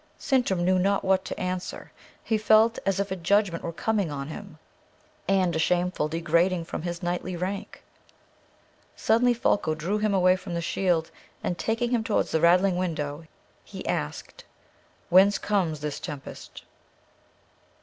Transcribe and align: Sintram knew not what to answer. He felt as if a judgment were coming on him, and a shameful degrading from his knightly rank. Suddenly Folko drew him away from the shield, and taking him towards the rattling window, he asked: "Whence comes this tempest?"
Sintram 0.17 0.65
knew 0.65 0.79
not 0.79 1.05
what 1.05 1.23
to 1.25 1.39
answer. 1.39 1.91
He 2.23 2.35
felt 2.39 2.79
as 2.87 2.99
if 2.99 3.11
a 3.11 3.15
judgment 3.15 3.63
were 3.63 3.71
coming 3.71 4.09
on 4.09 4.29
him, 4.29 4.57
and 5.27 5.55
a 5.55 5.59
shameful 5.59 6.07
degrading 6.07 6.65
from 6.65 6.81
his 6.81 7.03
knightly 7.03 7.35
rank. 7.35 7.83
Suddenly 8.95 9.35
Folko 9.35 9.75
drew 9.75 9.99
him 9.99 10.11
away 10.15 10.35
from 10.37 10.55
the 10.55 10.59
shield, 10.61 11.11
and 11.43 11.55
taking 11.55 11.91
him 11.91 12.03
towards 12.03 12.31
the 12.31 12.41
rattling 12.41 12.77
window, 12.77 13.27
he 13.63 13.85
asked: 13.87 14.43
"Whence 15.09 15.37
comes 15.37 15.81
this 15.81 15.99
tempest?" 15.99 16.63